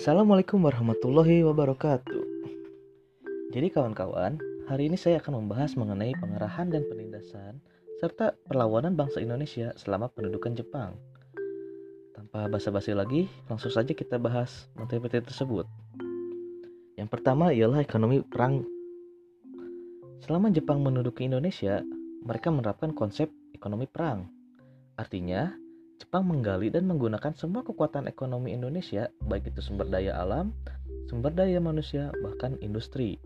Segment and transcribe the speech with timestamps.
[0.00, 2.24] Assalamualaikum warahmatullahi wabarakatuh.
[3.52, 7.60] Jadi kawan-kawan, hari ini saya akan membahas mengenai pengerahan dan penindasan
[8.00, 10.96] serta perlawanan bangsa Indonesia selama pendudukan Jepang.
[12.16, 15.68] Tanpa basa-basi lagi, langsung saja kita bahas materi-materi tersebut.
[16.96, 18.64] Yang pertama ialah ekonomi perang.
[20.24, 21.84] Selama Jepang menduduki Indonesia,
[22.24, 24.32] mereka menerapkan konsep ekonomi perang.
[24.96, 25.52] Artinya,
[26.00, 30.56] Jepang menggali dan menggunakan semua kekuatan ekonomi Indonesia, baik itu sumber daya alam,
[31.12, 33.20] sumber daya manusia, bahkan industri,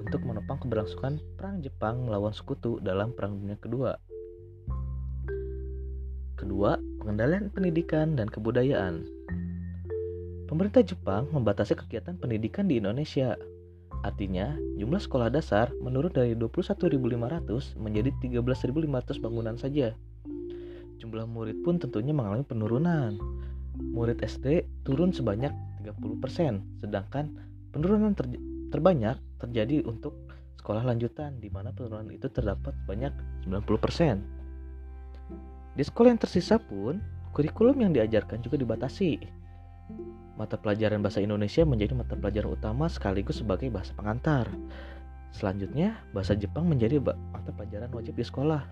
[0.00, 4.00] untuk menopang keberlangsungan perang Jepang melawan sekutu dalam Perang Dunia Kedua.
[6.40, 9.04] Kedua, pengendalian pendidikan dan kebudayaan.
[10.48, 13.36] Pemerintah Jepang membatasi kegiatan pendidikan di Indonesia.
[14.00, 19.92] Artinya, jumlah sekolah dasar menurun dari 21.500 menjadi 13.500 bangunan saja
[21.04, 23.20] jumlah murid pun tentunya mengalami penurunan.
[23.76, 25.52] Murid SD turun sebanyak
[25.84, 27.28] 30%, sedangkan
[27.76, 28.24] penurunan ter
[28.72, 30.16] terbanyak terjadi untuk
[30.56, 33.12] sekolah lanjutan di mana penurunan itu terdapat sebanyak
[33.44, 35.76] 90%.
[35.76, 37.04] Di sekolah yang tersisa pun,
[37.36, 39.20] kurikulum yang diajarkan juga dibatasi.
[40.40, 44.48] Mata pelajaran bahasa Indonesia menjadi mata pelajaran utama sekaligus sebagai bahasa pengantar.
[45.36, 48.64] Selanjutnya, bahasa Jepang menjadi mata pelajaran wajib di sekolah.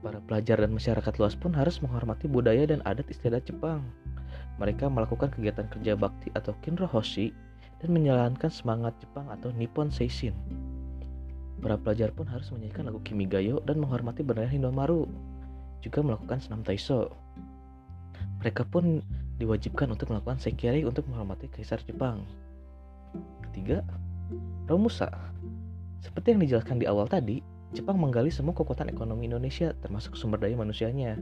[0.00, 3.84] Para pelajar dan masyarakat luas pun harus menghormati budaya dan adat istiadat Jepang.
[4.56, 7.36] Mereka melakukan kegiatan kerja bakti atau kinrohoshi
[7.84, 10.32] dan menjalankan semangat Jepang atau Nippon Seishin.
[11.60, 15.04] Para pelajar pun harus menyanyikan lagu Kimigayo dan menghormati bendera Hindomaru.
[15.84, 17.12] Juga melakukan senam Taiso.
[18.40, 19.04] Mereka pun
[19.36, 22.24] diwajibkan untuk melakukan sekiri untuk menghormati kaisar Jepang.
[23.48, 23.84] Ketiga,
[24.64, 25.12] Romusa.
[26.00, 30.58] Seperti yang dijelaskan di awal tadi, Jepang menggali semua kekuatan ekonomi Indonesia termasuk sumber daya
[30.58, 31.14] manusianya.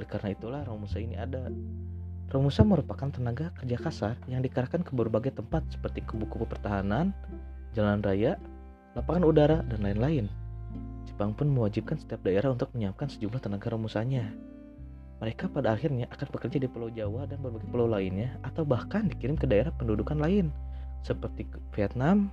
[0.00, 1.52] Oleh karena itulah Romusa ini ada.
[2.32, 7.12] Romusa merupakan tenaga kerja kasar yang dikerahkan ke berbagai tempat seperti kubu-kubu pertahanan,
[7.76, 8.40] jalan raya,
[8.96, 10.28] lapangan udara, dan lain-lain.
[11.08, 14.28] Jepang pun mewajibkan setiap daerah untuk menyiapkan sejumlah tenaga romusanya.
[15.20, 19.34] Mereka pada akhirnya akan bekerja di Pulau Jawa dan berbagai pulau lainnya atau bahkan dikirim
[19.34, 20.54] ke daerah pendudukan lain
[21.02, 22.30] seperti Vietnam,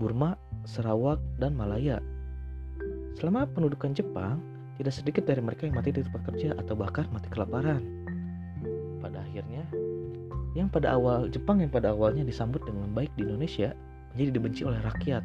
[0.00, 0.34] Burma,
[0.64, 2.00] Sarawak, dan Malaya.
[3.16, 4.40] Selama pendudukan Jepang,
[4.80, 7.84] tidak sedikit dari mereka yang mati di tempat kerja atau bahkan mati kelaparan.
[8.98, 9.68] Pada akhirnya,
[10.52, 13.72] yang pada awal Jepang yang pada awalnya disambut dengan baik di Indonesia
[14.12, 15.24] menjadi dibenci oleh rakyat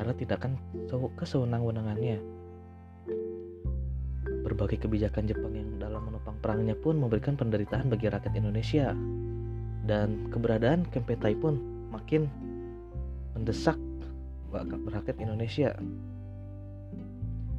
[0.00, 0.52] karena tindakan
[1.16, 2.18] kesewenang-wenangannya.
[4.40, 8.96] Berbagai kebijakan Jepang yang dalam menopang perangnya pun memberikan penderitaan bagi rakyat Indonesia
[9.84, 11.60] dan keberadaan Kempetai pun
[11.92, 12.28] makin
[13.36, 13.76] mendesak
[14.52, 15.76] rakyat Indonesia.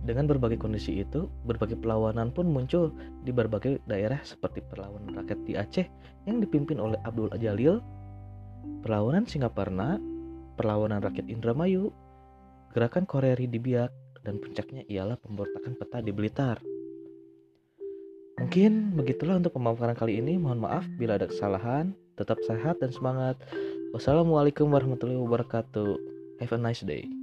[0.01, 2.89] Dengan berbagai kondisi itu, berbagai perlawanan pun muncul
[3.21, 5.87] di berbagai daerah seperti perlawanan rakyat di Aceh
[6.25, 7.77] yang dipimpin oleh Abdul Jalil,
[8.81, 10.01] perlawanan Singaparna,
[10.57, 11.93] perlawanan rakyat Indramayu,
[12.73, 13.93] gerakan Koreri di Biak,
[14.25, 16.57] dan puncaknya ialah pemberontakan peta di Blitar.
[18.41, 20.41] Mungkin begitulah untuk pemaparan kali ini.
[20.41, 21.93] Mohon maaf bila ada kesalahan.
[22.17, 23.37] Tetap sehat dan semangat.
[23.93, 25.93] Wassalamualaikum warahmatullahi wabarakatuh.
[26.41, 27.20] Have a nice day.